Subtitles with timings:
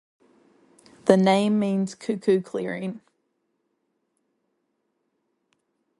[1.05, 3.01] The name means 'cuckoo-clearing'.